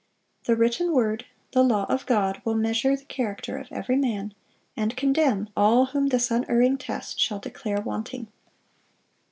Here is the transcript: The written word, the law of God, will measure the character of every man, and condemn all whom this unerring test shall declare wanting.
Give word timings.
The 0.45 0.55
written 0.55 0.93
word, 0.93 1.25
the 1.51 1.61
law 1.61 1.83
of 1.87 2.07
God, 2.07 2.41
will 2.43 2.55
measure 2.55 2.95
the 2.97 3.05
character 3.05 3.57
of 3.59 3.71
every 3.71 3.97
man, 3.97 4.33
and 4.75 4.97
condemn 4.97 5.49
all 5.55 5.85
whom 5.85 6.07
this 6.07 6.31
unerring 6.31 6.79
test 6.79 7.19
shall 7.19 7.37
declare 7.37 7.79
wanting. 7.79 8.25